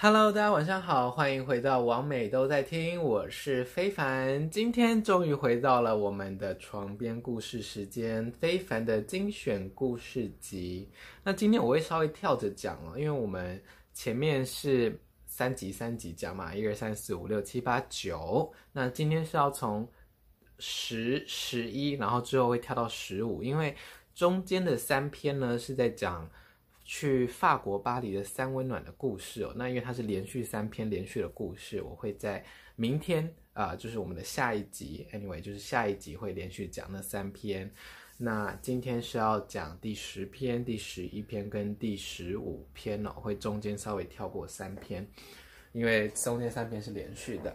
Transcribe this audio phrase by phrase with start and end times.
[0.00, 4.48] Hello，大家晚上好，欢迎回到王美都在听，我是非凡。
[4.48, 10.88] 今天终于回到了我们的床边故事时间，非凡的精选故事集。
[11.24, 13.60] 那今天我会稍微跳着讲哦，因为我们
[13.92, 18.54] 前面是三集三集讲嘛，一二三四五六七八九。
[18.70, 19.90] 那今天是要从
[20.60, 23.74] 十、十一，然后之后会跳到十五，因为
[24.14, 26.30] 中间的三篇呢是在讲。
[26.90, 32.42] 去法国巴黎的三温暖的故事哦，那因为它是连续三篇连续的故事，我会在
[32.76, 37.70] 明天啊、就是我们的下一集，anyway，就是下一集会连续讲那三篇。
[38.16, 45.06] 那今天是要讲第十篇、第十一篇跟第十五篇哦，会中间稍微跳过三篇，
[45.72, 47.54] 因为中间三篇是连续的。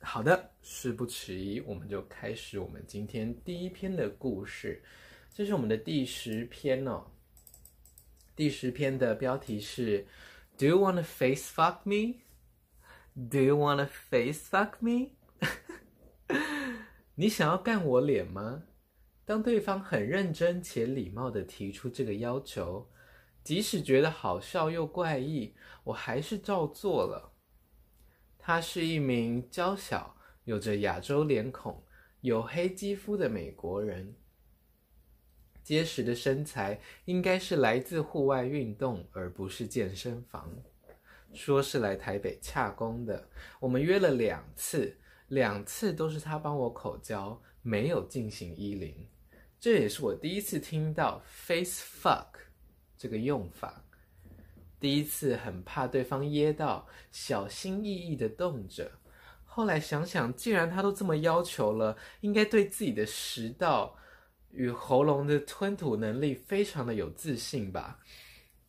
[0.00, 4.82] 好的，事不迟疑，我们就开始我们今天第一篇的故事，
[5.32, 7.02] 这是我们的第十篇哦。
[8.38, 10.06] 第十篇的标题是
[10.56, 12.20] "Do you wanna face fuck me?
[13.28, 15.16] Do you wanna face fuck me?"
[17.16, 18.62] 你想要干我脸吗？
[19.24, 22.88] 当对方很认真且礼貌地提出这个要求，
[23.42, 27.32] 即使觉得好笑又怪异，我还是照做了。
[28.38, 31.82] 他是一名娇小、有着亚洲脸孔、
[32.22, 34.14] 黝黑肌肤的美国人。
[35.68, 40.50] 结实的身材应该是来自户外运动，而不是健身房。
[41.34, 43.28] 说是来台北洽公的，
[43.60, 44.96] 我们约了两次，
[45.26, 49.06] 两次都是他帮我口交，没有进行衣领。
[49.60, 52.28] 这也是我第一次听到 face fuck
[52.96, 53.84] 这个用法，
[54.80, 58.90] 第一次很怕对方噎到，小心翼翼地动着。
[59.44, 63.97] 后来想想，既然他都这么要求了，应该对自己的食道。
[64.50, 67.98] 与喉咙的吞吐能力非常的有自信吧，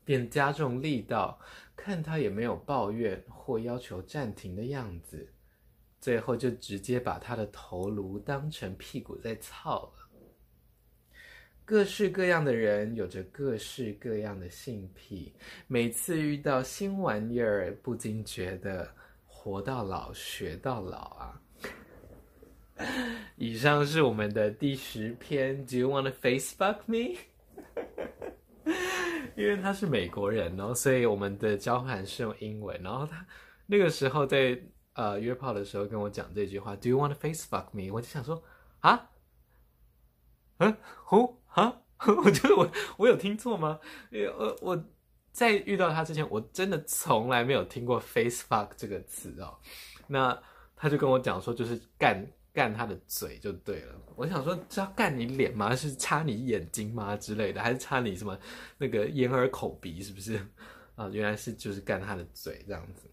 [0.04, 1.40] 便加重力道，
[1.76, 5.32] 看他也没有抱怨或要求暂停的样子，
[6.00, 10.10] 最后就直接把他的头颅当成屁股在操了。
[11.64, 15.32] 各式各样的人有着各式各样的性癖，
[15.68, 18.92] 每次遇到新玩意儿，不禁觉得
[19.28, 21.42] 活到老学到老啊。
[23.36, 25.66] 以上是我们的第十篇。
[25.66, 27.18] Do you wanna face fuck me？
[29.36, 32.82] 因为他是美国人哦，所以我们的交换是用英文。
[32.82, 33.26] 然后他
[33.66, 34.60] 那个时候在
[34.94, 37.92] 呃约炮的时候跟我讲这句话：Do you wanna face fuck me？
[37.94, 38.42] 我就想说
[38.80, 39.10] 啊，
[40.58, 40.76] 嗯，
[41.10, 41.82] 哦，啊，
[42.24, 43.80] 我觉得我我有听错吗？
[44.12, 44.86] 因为我我
[45.32, 49.58] 在遇到他之前，我真的从来没有听过 face fuck 这个词哦。
[50.08, 50.38] 那
[50.76, 52.26] 他就跟我讲说，就是干。
[52.52, 53.96] 干他的嘴就对了。
[54.16, 55.76] 我想说，是要干你脸吗？
[55.76, 57.62] 是插你眼睛吗之类的？
[57.62, 58.38] 还是插你什么
[58.78, 60.02] 那个眼耳口鼻？
[60.02, 60.40] 是不是？
[60.96, 63.10] 啊，原来是就是干他的嘴这样子。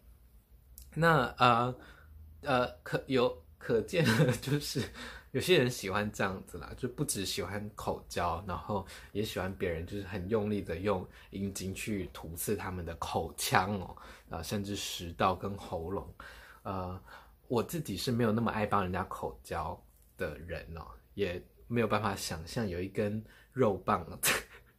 [0.95, 1.75] 那呃
[2.41, 4.83] 呃，可有可见的就是
[5.33, 13.97] 有些人喜欢这样子啦，就不只喜欢口交，然后也喜欢别人就是很用力的用阴茎去突刺他们的口腔哦，
[14.31, 16.13] 啊，甚至食道跟喉咙，
[16.63, 17.01] 呃。
[17.49, 19.81] 我自己是没有那么爱帮人家口交
[20.17, 24.07] 的人哦，也没有办法想象有一根肉棒。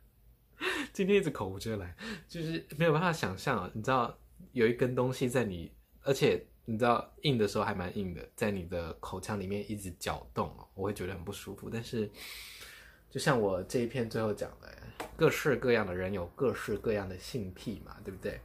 [0.92, 1.96] 今天一直口无遮拦，
[2.28, 3.70] 就是没有办法想象啊！
[3.74, 4.18] 你知道
[4.54, 11.70] 有一根东西在你，而且你知道硬的时候还蛮硬的，在你的口腔里面一直搅动哦，我会觉得很不舒服。
[11.70, 12.10] 但是，
[13.12, 14.76] 就像我这一篇最后讲的，
[15.16, 18.42] 各式各样的人有各式各样的性癖嘛，对不对？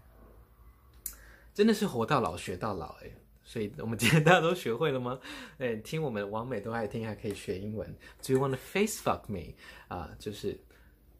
[1.54, 3.10] 真的是活到老学到老哎。
[3.44, 5.18] 所以我们今天大家都学会了吗？
[5.58, 7.88] 哎，听我们王美都爱听，还可以学英文。
[8.22, 9.54] Do you want to face fuck me？
[9.88, 10.58] 啊、就是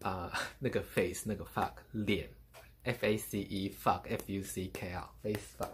[0.01, 2.29] 啊、那个 face 那个 fuck 脸
[2.85, 5.71] ，F A C E fuck F U C K 啊，face fuck。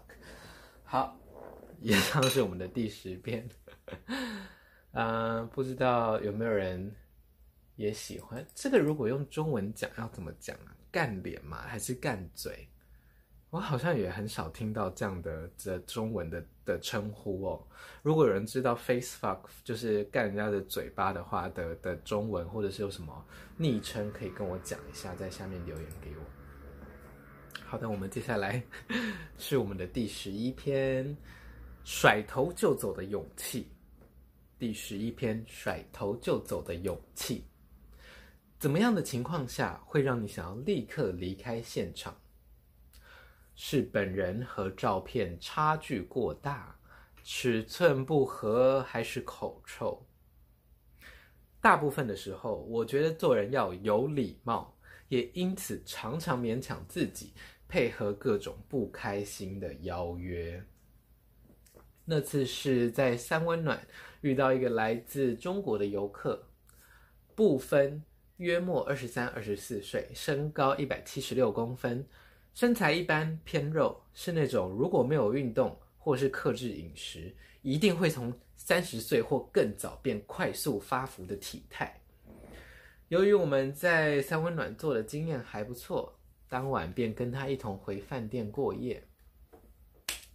[0.84, 1.18] 好，
[1.80, 3.48] 以上是我们的第十遍。
[4.92, 6.94] 嗯、 不知道有没有人
[7.76, 8.78] 也喜欢这个？
[8.78, 10.74] 如果用中文讲要怎么讲啊？
[10.90, 11.58] 干脸吗？
[11.68, 12.66] 还是干嘴？
[13.50, 17.66] 我好像也很少听到这样的这中文的的称呼哦。
[18.02, 23.24] 如果有人知道 face fuck 就是干人家的嘴巴的话的的中文，或者是有什么
[23.56, 26.22] 昵称，可以跟我讲一下，在下面留言给我。
[27.64, 28.62] 好的，我们接下来
[29.38, 31.16] 是我们的第十一篇，
[31.84, 33.70] 甩头就走的勇气。
[34.58, 37.44] 第十一篇，甩头就走的勇气。
[38.58, 42.14] 怎么样的情况下会让你想要立刻离开现场？
[43.60, 46.78] 是本人和照片差距过大，
[47.24, 50.06] 尺寸不合，还是口臭？
[51.60, 54.78] 大部分的时候，我觉得做人要有礼貌，
[55.08, 57.32] 也因此常常勉强自己，
[57.66, 60.64] 配合各种不开心的邀约。
[62.04, 63.84] 那次是在三温暖
[64.20, 66.46] 遇到一个来自中国的游客，
[67.34, 68.04] 不分
[68.36, 72.06] 约莫二十三、二十四岁，身高一百七十六公分，
[72.58, 77.32] 身材一般偏肉，是那种如果没有运动或是克制饮食，
[77.62, 82.00] 一定会从三十岁或更早变快速发福的体态。
[83.06, 86.18] 由于我们在三温暖做的经验还不错，
[86.48, 89.04] 当晚便跟他一同回饭店过夜。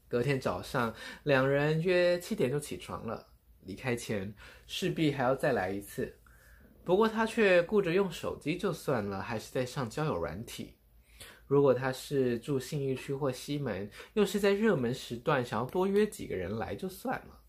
[0.08, 3.28] 隔天早上，两人约七点就起床了。
[3.64, 4.34] 离开前，
[4.66, 6.16] 势必还要再来一次。
[6.86, 10.76] 不过他却顾着用手机就算了，还是在上交友软体。
[11.46, 17.40] 如果他是住信义区或西门，又是在热门时段，想要多约几个人来就算了。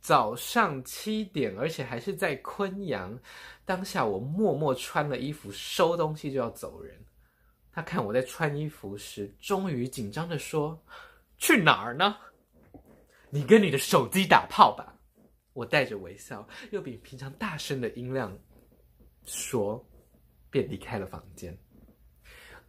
[0.00, 3.18] 早上七点，而且还是在昆阳。
[3.66, 6.98] 当下我默默穿了衣服，收东西就要走人。
[7.72, 10.80] 他看我在穿衣服时，终于紧张地说。
[11.36, 12.16] 去哪儿呢？
[13.30, 14.94] 你跟你的手机打炮吧。
[15.52, 18.36] 我带着微笑，又比平常大声的音量
[19.24, 19.84] 说，
[20.50, 21.56] 便离开了房间。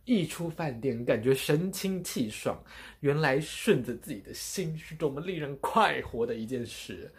[0.06, 2.62] 一出饭店，感觉神清气爽。
[3.02, 7.14] 原来顺着自己的心是多么令人快活的一件事。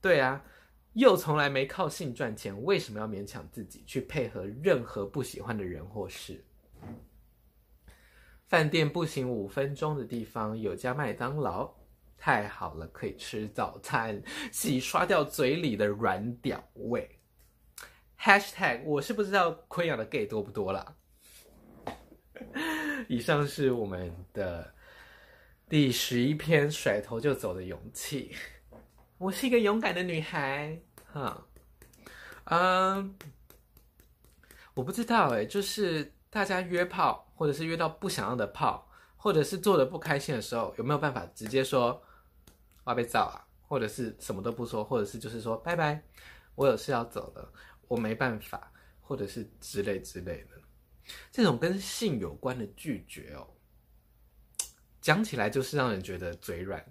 [0.00, 0.44] 对啊，
[0.92, 6.44] 又从来没靠性赚钱，为什么要勉强自己去配合任何不喜欢的人或事？
[8.46, 11.72] 饭店步行五分钟的地方有家麦当劳，
[12.18, 14.22] 太好了，可以吃早餐，
[14.52, 17.18] 洗刷掉嘴里的软屌味。
[18.20, 20.96] Hashtag 我是不知道昆阳的 gay 多不多啦。
[23.08, 24.72] 以上是我们的
[25.68, 28.34] 第十一篇甩头就走的勇气。
[29.18, 30.78] 我是一个勇敢的女孩，
[31.12, 31.46] 哈，
[32.44, 33.14] 嗯，
[34.74, 37.22] 我不知道哎，就是大家约炮。
[37.36, 42.00] 或者是约到不想要的炮，或者是做的不开心的时候，有没有办法直接说
[42.84, 43.42] 我要被造啊？
[43.66, 46.00] 或者是什么都不说，或者是就是说拜拜，
[46.54, 47.52] 我有事要走了，
[47.88, 50.50] 我没办法，或者是之类之类的，
[51.30, 53.46] 这种跟性有关的拒绝哦，
[55.00, 56.84] 讲起来就是让人觉得嘴软。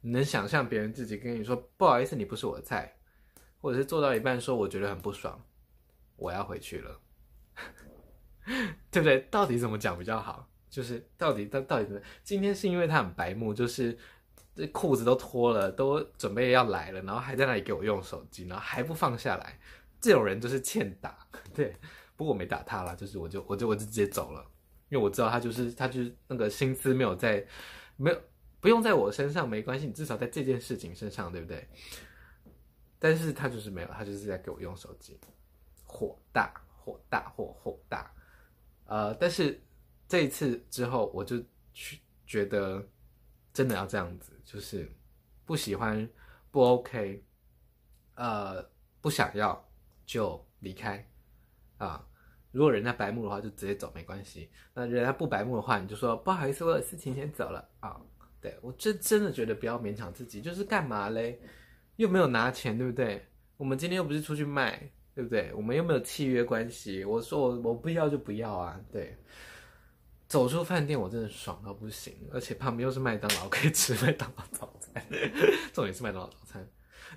[0.00, 2.96] 你能想象别人自己跟你说不好意思，你不是我的菜，
[3.60, 5.44] 或者是做到一半说我觉得很不爽，
[6.16, 7.00] 我要回去了。
[8.90, 9.20] 对不对？
[9.30, 10.48] 到底怎么讲比较好？
[10.68, 12.00] 就是到底到到底怎么？
[12.24, 13.96] 今天是因为他很白目，就是
[14.56, 19.60] 这裤子都脱了，都准备要来了，然后还在那里给我用手机，然后还不放下来。
[20.00, 21.28] 这种人就是欠打。
[21.54, 21.76] 对，
[22.20, 24.46] 不过我没打他啦，就是我就我就我就直接走了，
[24.90, 27.42] 因为我知道他就是他就是那个心思没有在，
[27.96, 28.22] 没有
[28.60, 31.66] 不用在我身上没关系，你至少在这件事情身上，对不对？
[32.98, 35.18] 但是他就是没有，他就是在给我用手机，
[35.86, 38.12] 火大火大火火大。
[38.84, 39.58] 呃，但是
[40.06, 42.86] 这一次之后，我就去觉得
[43.54, 44.86] 真的要这样子，就是
[45.46, 46.06] 不喜欢
[46.50, 47.24] 不 OK，
[48.16, 48.62] 呃，
[49.00, 49.66] 不想要
[50.04, 51.02] 就离开
[51.78, 52.06] 啊。
[52.52, 54.48] 如果人家白目的话，就直接走没关系。
[54.74, 58.00] 那人家不白目的话，你就说不好意思，我有事情先走了啊。
[58.40, 61.40] 对，我真真的觉得不要勉强自己，就是干嘛嘞？
[61.96, 63.26] 又没有拿钱，对不对？
[63.56, 64.90] 我们今天又不是出去卖。
[65.12, 65.52] 对不对？
[65.54, 67.04] 我们又没有契约关系。
[67.04, 68.80] 我说我我不要就不要啊。
[68.92, 69.18] 对，
[70.28, 75.04] 走出饭店我真的爽到不行，而且旁边又是麦当劳，可以吃麦当劳早餐。
[75.74, 76.66] 重点是麦当劳早餐。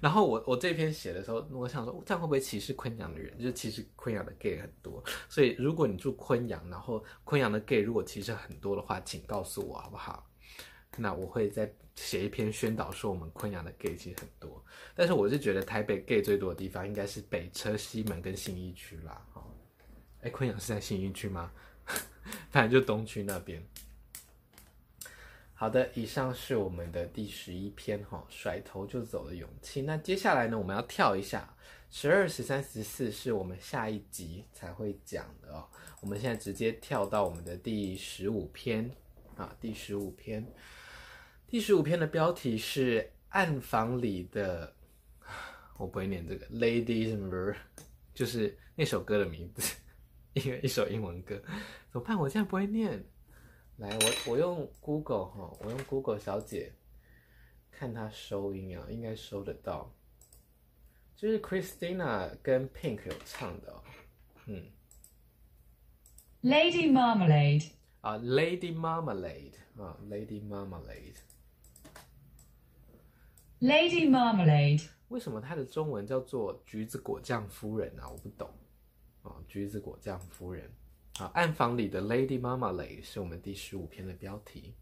[0.02, 3.38] 然后我我这篇写的时候，我想说这样会不会歧视昆阳的人？
[3.38, 10.30] 就是其实昆阳的 gay 很多，所以如果你住昆阳，然后昆阳的 gay 如果其实很多的话，请告诉我好不好？
[10.98, 14.64] 那我会再写一篇宣导，说我们昆阳的 gay 其实很多，
[14.96, 19.26] 但是我是觉得台北 gay 最多的地方应该是北车、西门跟信义区啦。
[19.34, 19.44] 哦，
[20.22, 21.52] 哎，昆阳是在信义区吗？
[22.52, 23.62] 反正就东区那边。
[25.64, 29.82] 好的，以上是我们的第十一篇哈，甩头就走的勇气。
[29.82, 31.56] 那接下来呢，我们要跳一下，
[31.90, 35.66] 十二、十三、十四是我们下一集才会讲的哦。
[36.02, 38.92] 我们现在直接跳到我们的第十五篇
[39.38, 40.46] 啊，第十五篇。
[41.48, 44.68] 第十五篇的标题是《暗房里的》，
[45.78, 47.56] 我不会念这个，Ladies and
[48.14, 49.74] 就是那首歌的名字，
[50.36, 51.42] 一个一首英文歌，
[51.90, 52.20] 怎么办？
[52.20, 53.02] 我现在不会念。
[53.78, 56.74] 来，我我用 Google 哈，我用 Google 小姐
[57.72, 59.94] 看她收音啊，应该收得到。
[61.16, 63.82] 就是 Christina 跟 Pink 有唱的哦，
[64.48, 64.72] 嗯
[66.42, 71.16] ，Lady Marmalade 啊，Lady Marmalade 啊，Lady Marmalade。
[73.62, 78.10] Lady Marmalade，为什么它的中文叫做橘子果酱夫人啊？
[78.10, 78.50] 我不懂。
[79.22, 80.70] 哦，橘子果酱夫人，
[81.16, 84.74] 好，暗房里的 Lady Marmalade 是我们第十五篇的标题。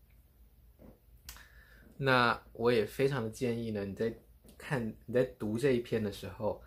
[1.98, 4.16] 那我也非常的建议呢，你在
[4.58, 6.64] 看你在读这一篇的时候，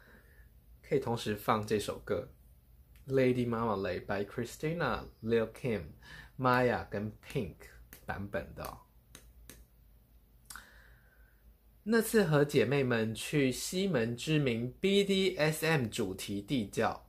[0.82, 2.28] 可以同时放这首歌
[3.10, 5.84] 《Lady Marmalade》by Christina Lil Kim、
[6.38, 7.56] Maya 跟 Pink
[8.04, 8.78] 版本的。
[11.84, 17.06] 那次和姐妹们去西门知名 BDSM 主题地窖，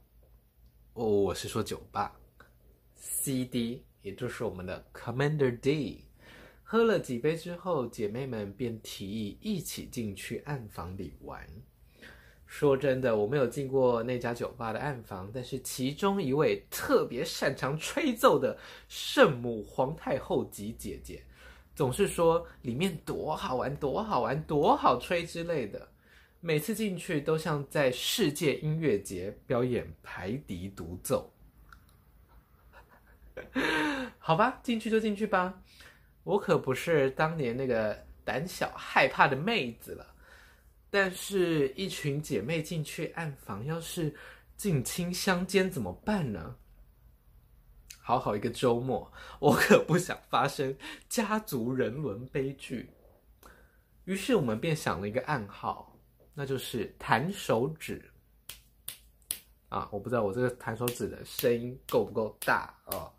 [0.94, 2.18] 哦，我是说酒吧。
[2.96, 6.06] CD，也就是我们的 Commander D，
[6.64, 11.48] 喝了几杯之后，姐妹们便提议一起进去暗房里玩。
[12.48, 21.24] 说真的，我没有进过那家酒吧的暗房，但是其中一位特别擅长吹奏的圣母皇太后级姐姐，
[21.76, 25.90] 总是说里面多好玩、多好玩、多好吹之类的。
[26.40, 31.34] 每次进去都像在世界音乐节表演排笛独奏。
[34.20, 35.62] 好吧，进去就进去吧。
[36.24, 40.06] 我可不是当年那个胆小害怕的妹子了。
[40.90, 44.16] 但是，一群姐妹进去暗房，要是
[44.56, 46.56] 近亲相奸怎么办呢？
[48.00, 50.74] 好好一个周末，我可不想发生
[51.10, 52.90] 家族人伦悲剧。
[54.06, 56.00] 于是，我们便想了一个暗号，
[56.34, 58.10] 那就是弹手指。
[59.68, 63.12] 啊，我不知道我这个弹手指的声音够不够大哦。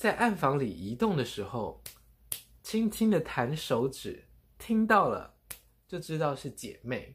[0.00, 1.78] 在暗房里移动的时候，
[2.62, 4.24] 轻轻的弹手指，
[4.56, 5.34] 听到了
[5.86, 7.14] 就知道是姐妹。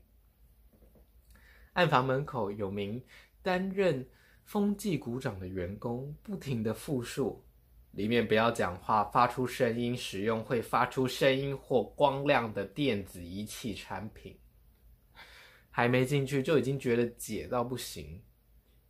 [1.74, 3.04] 暗房门口有名
[3.42, 4.08] 担任
[4.44, 7.44] 风纪股长的员工，不停的复述：
[7.94, 14.38] 里面不要讲话，发出声音，使用会发出声音或光亮的电子仪器产品。
[15.72, 18.22] 还没进去就已经觉得解到不行。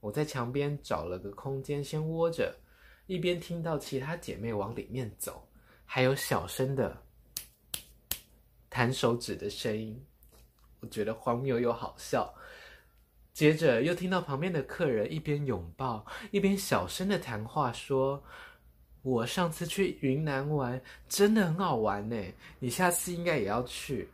[0.02, 2.60] 我在墙边找了个空间先窝着。
[3.08, 5.48] 一边听到其他姐妹往里面走，
[5.86, 6.98] 还有小声的
[8.70, 10.04] 弹手指的声音，
[10.80, 12.34] 我觉得荒谬又好笑。
[13.32, 18.24] 接着又听到旁边的客人一边拥抱，一边小声的谈话，说
[19.04, 22.16] ：“我上次去云南玩，真的很好玩呢，
[22.60, 24.10] 你下次应该也要去。”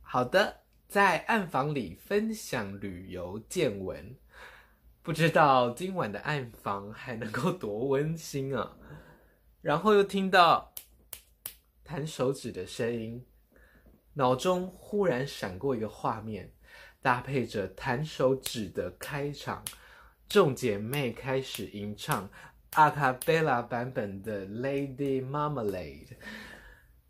[0.00, 0.58] 好的，
[0.88, 4.16] 在暗房里分享旅游见闻。
[5.02, 8.76] 不知道今晚的暗房还能够多温馨啊！
[9.62, 10.74] 然后又听到
[11.82, 13.24] 弹手指的声音，
[14.14, 16.52] 脑中忽然闪过一个画面，
[17.00, 19.64] 搭配着弹手指的开场，
[20.28, 22.28] 众姐妹开始吟唱
[22.74, 26.08] 阿卡贝拉版本的《Lady Marmalade》，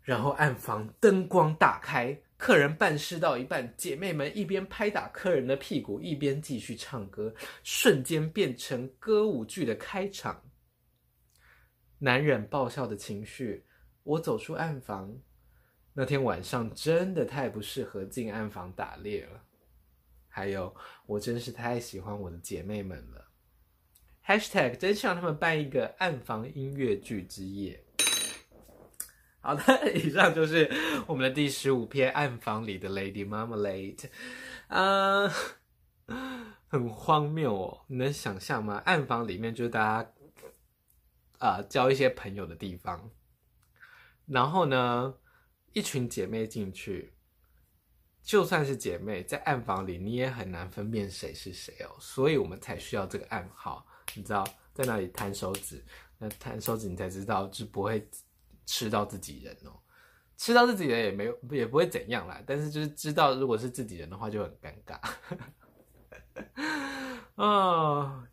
[0.01, 2.17] 然后暗房灯光大开。
[2.37, 7.31] 客人办事到一半，姐妹们一边拍打客人的屁股，一边继续唱歌，
[7.63, 10.43] 瞬间变成歌舞剧的开场。
[11.99, 13.63] 难忍爆笑的情绪，
[14.01, 15.15] 我走出暗房。
[15.93, 19.43] 那天晚上真的太不适合进暗房打猎了。
[20.27, 23.27] 还有，我真是太喜欢我的姐妹们了。
[24.25, 27.83] Hashtag 真希望他们办一个暗房音乐剧之夜。
[29.43, 30.71] 好的，以上就是
[31.07, 34.07] 我们的第十五篇暗房里的 Lady Marmalade，
[34.67, 35.27] 啊、
[36.67, 38.79] 很荒谬哦，你能想象吗？
[38.85, 40.11] 暗房里面就是大家
[41.39, 43.09] 啊、交一些朋友的地方，
[44.27, 45.15] 然后呢，
[45.73, 47.11] 一群姐妹进去，
[48.21, 53.83] 就算是姐妹在暗房里，你也很难分辨谁是谁哦，所以我们才需要这个暗号，
[54.13, 55.83] 你知道在哪里弹手指，
[56.19, 58.07] 那弹手指你才知道就不会。
[58.65, 59.79] 吃到自己人哦，
[60.37, 64.99] 吃到自己人也没有也不会怎样啦，但是就是知道如果是自己人的话就很尴尬。
[67.35, 68.23] 哦，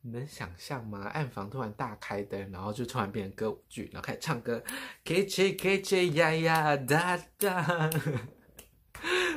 [0.00, 1.06] 你能想象吗？
[1.08, 4.62] 暗房突然大开灯，然后就突然变成歌舞剧，然后开始唱歌
[5.04, 7.90] ，K J K J 呀呀哒哒，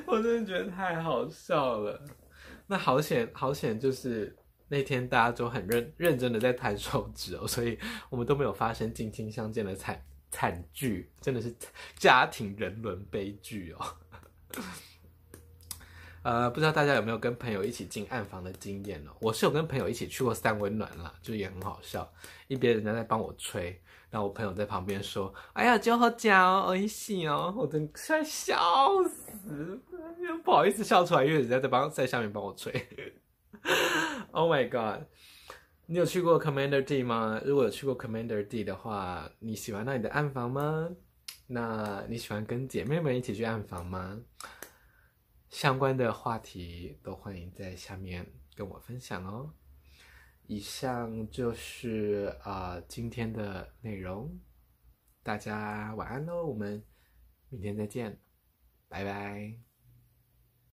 [0.05, 2.03] 我真的觉得太好笑了。
[2.67, 4.35] 那好险好险，就是。
[4.71, 7.77] 那天大家都很认认真的在弹手指哦，所以
[8.09, 11.53] 我们都没有发生近亲相见的惨惨剧，真的是
[11.97, 13.85] 家庭人伦悲剧哦。
[16.23, 19.11] 呃，不知道大家有没有跟朋友一起进暗房的经验哦？
[19.19, 22.09] 我是有跟朋友一起去过三温暖啦，就也很好笑。
[22.47, 23.77] 一边人家在帮我吹，
[24.09, 28.55] 然后我朋友在旁边说：“哎呀，就好假哦，一起哦。”我真快笑
[29.03, 29.81] 死，
[30.45, 32.71] 不好意思笑出来，因为人家在帮在下面帮我吹。
[34.31, 35.07] Oh my god！
[35.87, 37.41] 你有去过 Commander D 吗？
[37.45, 40.89] 如果有去过 Commander D 的话，你喜欢那里的暗房吗？
[41.47, 44.21] 那你喜欢跟姐妹们一起去暗房吗？
[45.49, 49.53] 相关的话题都欢迎在下面跟我分享哦。
[50.47, 54.39] 以上就是啊、呃、今天的内容，
[55.23, 56.81] 大家晚安喽，我们
[57.49, 58.17] 明天再见，
[58.87, 59.70] 拜拜。